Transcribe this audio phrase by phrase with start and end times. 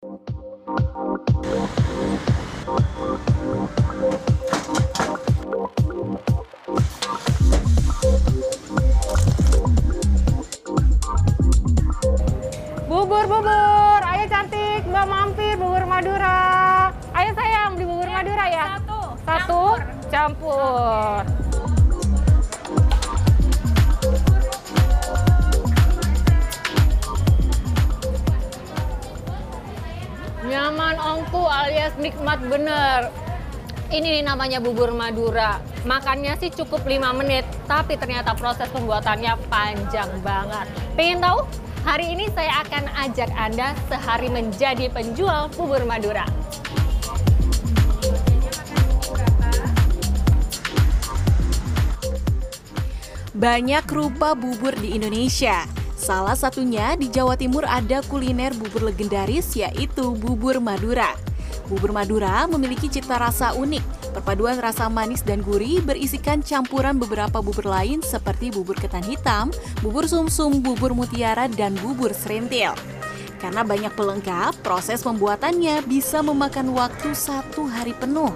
[0.00, 0.16] Bubur,
[13.28, 14.00] bubur.
[14.00, 16.88] Ayo cantik, Mbak mampir bubur Madura.
[17.12, 18.80] Ayo sayang, di bubur Madura ya.
[18.80, 19.00] Satu.
[19.28, 19.62] Satu,
[20.08, 21.39] campur.
[30.50, 33.06] Nyaman ongku alias nikmat bener.
[33.86, 35.62] Ini nih namanya bubur Madura.
[35.86, 40.66] Makannya sih cukup 5 menit, tapi ternyata proses pembuatannya panjang banget.
[40.98, 41.46] Pengen tahu?
[41.86, 46.26] Hari ini saya akan ajak Anda sehari menjadi penjual bubur Madura.
[53.38, 55.79] Banyak rupa bubur di Indonesia.
[56.10, 61.14] Salah satunya di Jawa Timur ada kuliner bubur legendaris yaitu bubur Madura.
[61.70, 64.10] Bubur Madura memiliki cita rasa unik.
[64.18, 69.54] Perpaduan rasa manis dan gurih berisikan campuran beberapa bubur lain seperti bubur ketan hitam,
[69.86, 72.74] bubur sumsum, bubur mutiara, dan bubur serintil.
[73.38, 78.34] Karena banyak pelengkap, proses pembuatannya bisa memakan waktu satu hari penuh.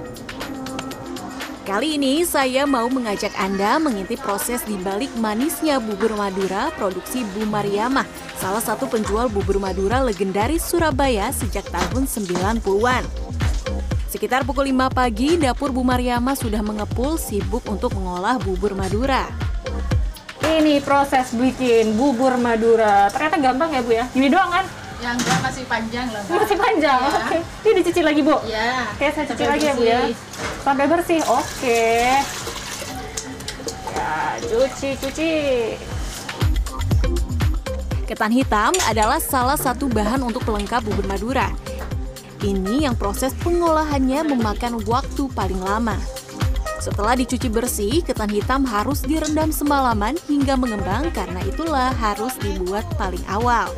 [1.64, 7.48] Kali ini saya mau mengajak Anda mengintip proses di balik manisnya bubur Madura produksi Bu
[7.48, 8.04] Mariamah,
[8.36, 13.08] salah satu penjual bubur Madura legendaris Surabaya sejak tahun 90-an.
[14.12, 19.24] Sekitar pukul 5 pagi, dapur Bu Mariamah sudah mengepul sibuk untuk mengolah bubur Madura.
[20.44, 23.08] Ini proses bikin bubur Madura.
[23.08, 24.04] Ternyata gampang ya Bu ya?
[24.12, 24.83] Gini doang kan?
[25.04, 26.22] Yang enggak masih panjang lah.
[26.24, 26.36] Mbak.
[26.40, 26.98] Masih panjang.
[27.04, 27.12] Ya.
[27.12, 27.38] Oke.
[27.44, 28.36] Ini dicuci lagi Bu?
[28.48, 28.68] Ya.
[28.88, 30.00] Oke, saya cuci Sampai lagi ya Bu ya.
[30.00, 30.14] bersih.
[30.64, 31.20] Sampai bersih.
[31.28, 31.84] Oke.
[33.92, 35.32] Ya, cuci, cuci.
[38.08, 41.52] Ketan hitam adalah salah satu bahan untuk pelengkap bubur Madura.
[42.40, 45.96] Ini yang proses pengolahannya memakan waktu paling lama.
[46.80, 53.24] Setelah dicuci bersih, ketan hitam harus direndam semalaman hingga mengembang karena itulah harus dibuat paling
[53.28, 53.72] awal.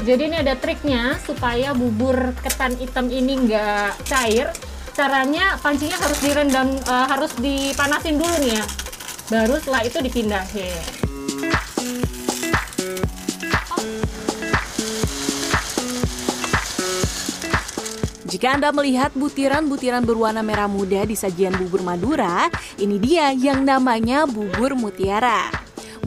[0.00, 4.48] Jadi ini ada triknya supaya bubur ketan hitam ini nggak cair.
[4.96, 8.64] Caranya pancinya harus direndam, eh, harus dipanasin dulu nih ya.
[9.28, 10.80] Baru setelah itu dipindahin.
[18.30, 22.48] Jika Anda melihat butiran-butiran berwarna merah muda di sajian bubur Madura,
[22.80, 25.52] ini dia yang namanya bubur mutiara.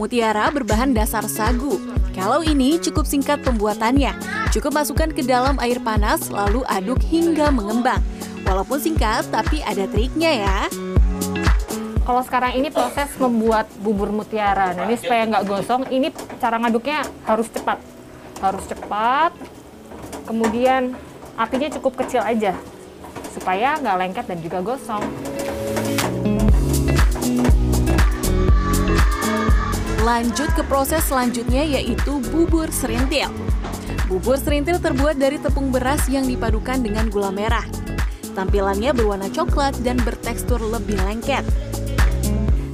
[0.01, 1.92] Mutiara berbahan dasar sagu.
[2.23, 4.15] Kalau ini cukup singkat pembuatannya.
[4.55, 7.99] Cukup masukkan ke dalam air panas lalu aduk hingga mengembang.
[8.47, 10.57] Walaupun singkat tapi ada triknya ya.
[12.07, 14.71] Kalau sekarang ini proses membuat bubur mutiara.
[14.71, 17.83] Nah ini supaya nggak gosong, ini cara ngaduknya harus cepat.
[18.39, 19.35] Harus cepat.
[20.23, 20.95] Kemudian
[21.35, 22.55] apinya cukup kecil aja.
[23.35, 25.03] Supaya nggak lengket dan juga gosong.
[30.03, 33.31] Lanjut ke proses selanjutnya yaitu bubur serintil.
[34.11, 37.63] Bubur serintil terbuat dari tepung beras yang dipadukan dengan gula merah.
[38.35, 41.47] Tampilannya berwarna coklat dan bertekstur lebih lengket.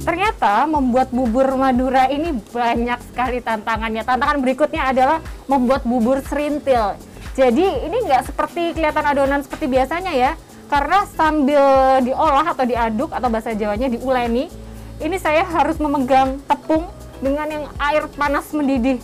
[0.02, 4.02] Ternyata membuat bubur Madura ini banyak sekali tantangannya.
[4.02, 6.98] Tantangan berikutnya adalah membuat bubur serintil.
[7.38, 10.34] Jadi ini nggak seperti kelihatan adonan seperti biasanya ya.
[10.66, 11.62] Karena sambil
[12.02, 14.50] diolah atau diaduk atau bahasa Jawanya diuleni,
[14.98, 18.98] ini saya harus memegang tepung dengan yang air panas mendidih.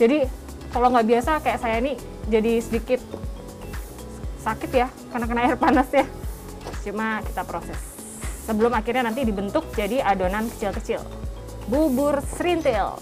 [0.00, 0.24] Jadi
[0.72, 1.94] kalau nggak biasa kayak saya ini
[2.28, 3.00] jadi sedikit
[4.42, 6.04] sakit ya karena kena air panas ya.
[6.84, 7.78] Cuma kita proses
[8.48, 11.04] sebelum akhirnya nanti dibentuk jadi adonan kecil-kecil.
[11.68, 12.96] Bubur serintil.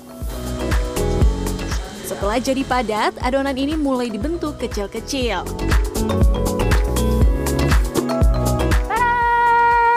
[2.07, 5.47] Setelah jadi padat, adonan ini mulai dibentuk kecil-kecil.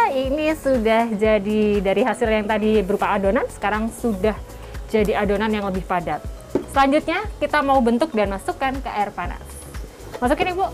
[0.09, 4.33] Ini sudah jadi dari hasil yang tadi berupa adonan, sekarang sudah
[4.89, 6.21] jadi adonan yang lebih padat.
[6.73, 9.41] Selanjutnya kita mau bentuk dan masukkan ke air panas.
[10.17, 10.65] Masukin ibu.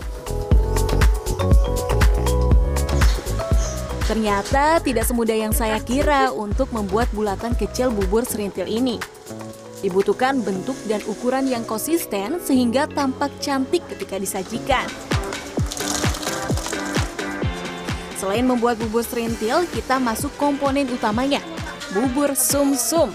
[4.06, 9.02] Ternyata tidak semudah yang saya kira untuk membuat bulatan kecil bubur serintil ini.
[9.82, 14.86] Dibutuhkan bentuk dan ukuran yang konsisten sehingga tampak cantik ketika disajikan.
[18.16, 21.42] Selain membuat bubur serintil, kita masuk komponen utamanya,
[21.92, 23.12] bubur sum-sum.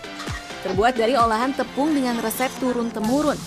[0.62, 3.38] Terbuat dari olahan tepung dengan resep turun-temurun.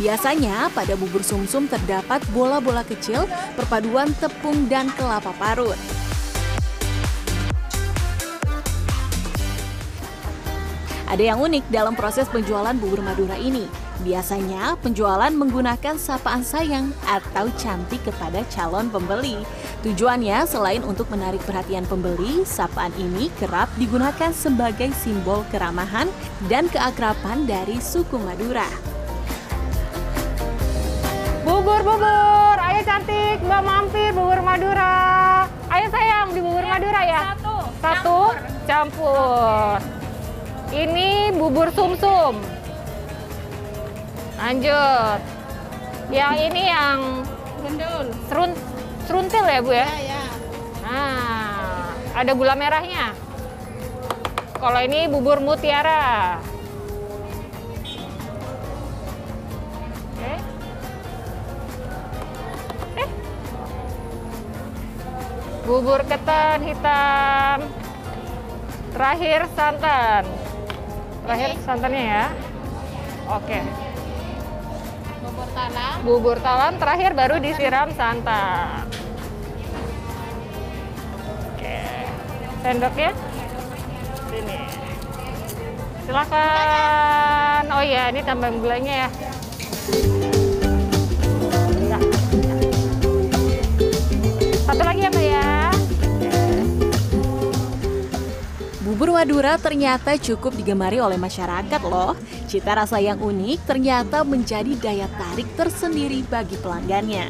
[0.00, 5.76] Biasanya pada bubur sum-sum terdapat bola-bola kecil perpaduan tepung dan kelapa parut.
[11.06, 13.85] Ada yang unik dalam proses penjualan bubur Madura ini.
[14.04, 19.40] Biasanya penjualan menggunakan sapaan sayang atau cantik kepada calon pembeli.
[19.80, 26.12] Tujuannya selain untuk menarik perhatian pembeli, sapaan ini kerap digunakan sebagai simbol keramahan
[26.52, 28.68] dan keakraban dari suku Madura.
[31.46, 32.56] Bubur, bubur.
[32.60, 35.46] Ayo cantik, Mbak mampir bubur Madura.
[35.72, 37.20] Ayo sayang di bubur Madura ya.
[37.32, 37.56] Satu.
[37.80, 38.20] Satu
[38.68, 39.78] campur.
[40.74, 42.55] Ini bubur sumsum.
[44.46, 45.20] Lanjut.
[46.06, 47.26] Yang ini yang
[47.66, 48.14] Gendul.
[48.30, 48.54] serun
[49.02, 49.82] seruntil ya bu ya.
[49.82, 50.22] Ya, ya.
[50.86, 53.10] Nah, ada gula merahnya.
[54.54, 56.38] Kalau ini bubur mutiara.
[60.14, 60.34] Oke.
[63.02, 63.08] Eh.
[65.66, 67.58] Bubur ketan hitam.
[68.94, 70.22] Terakhir santan.
[71.26, 72.26] Terakhir santannya ya.
[73.26, 73.58] Oke.
[75.36, 75.96] Bubur talam.
[76.00, 78.88] Bubur talam terakhir baru disiram santan.
[81.52, 81.76] Oke.
[82.64, 83.12] Sendoknya?
[84.32, 84.60] Sini.
[86.08, 87.68] Silakan.
[87.68, 89.08] Oh iya, ini tambahan gulanya ya.
[91.84, 92.75] Ya, ya.
[98.96, 102.16] Bubur Madura ternyata cukup digemari oleh masyarakat loh.
[102.48, 107.28] Cita rasa yang unik ternyata menjadi daya tarik tersendiri bagi pelanggannya.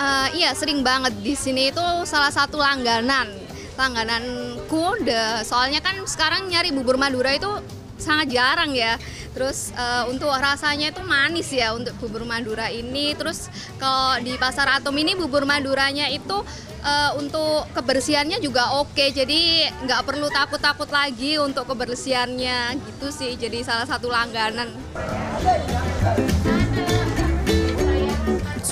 [0.00, 3.28] Eh, iya sering banget di sini itu salah satu langganan
[3.76, 7.52] langgananku de, soalnya kan sekarang nyari bubur Madura itu
[8.00, 8.96] sangat jarang ya
[9.36, 14.72] terus eh, untuk rasanya itu manis ya untuk bubur Madura ini terus kalau di pasar
[14.72, 16.40] Atom ini bubur Maduranya itu
[16.82, 23.62] eh, untuk kebersihannya juga oke jadi nggak perlu takut-takut lagi untuk kebersihannya gitu sih jadi
[23.62, 24.68] salah satu langganan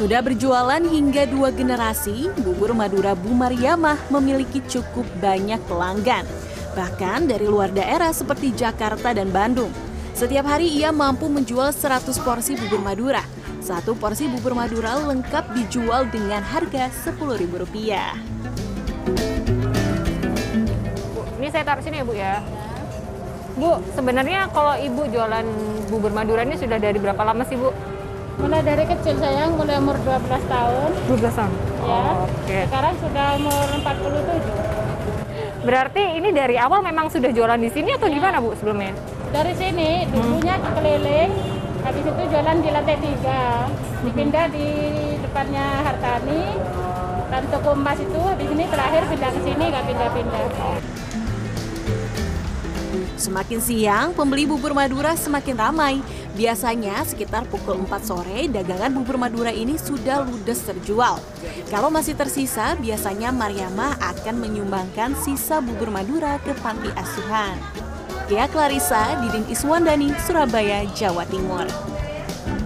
[0.01, 6.25] Sudah berjualan hingga dua generasi, bubur Madura Bu Mariamah memiliki cukup banyak pelanggan.
[6.73, 9.69] Bahkan dari luar daerah seperti Jakarta dan Bandung.
[10.17, 13.21] Setiap hari ia mampu menjual 100 porsi bubur Madura.
[13.61, 17.45] Satu porsi bubur Madura lengkap dijual dengan harga Rp10.000.
[21.13, 22.41] Bu, ini saya taruh sini ya, Bu ya.
[23.61, 25.45] Bu, sebenarnya kalau Ibu jualan
[25.93, 27.69] bubur Madura ini sudah dari berapa lama sih, Bu?
[28.41, 30.91] Mulai dari kecil sayang, mulai umur 12 tahun.
[31.13, 31.53] 12 tahun.
[31.85, 32.01] Ya.
[32.25, 32.59] Oke.
[32.65, 34.81] Sekarang sudah umur 47.
[35.61, 38.97] Berarti ini dari awal memang sudah jualan di sini atau gimana Bu sebelumnya?
[39.29, 41.50] Dari sini dulunya keliling, habis itu
[42.41, 43.69] jualan di lantai tiga,
[44.01, 44.69] dipindah di
[45.21, 46.57] depannya Hartani,
[47.29, 50.41] dan toko emas itu habis ini terakhir pindah ke sini nggak pindah-pindah.
[53.21, 55.95] Semakin siang, pembeli bubur Madura semakin ramai.
[56.33, 61.21] Biasanya sekitar pukul 4 sore, dagangan bubur Madura ini sudah ludes terjual.
[61.69, 67.61] Kalau masih tersisa, biasanya Mariamah akan menyumbangkan sisa bubur Madura ke panti asuhan.
[68.33, 71.69] Kia Clarissa, Didin Iswandani, Surabaya, Jawa Timur.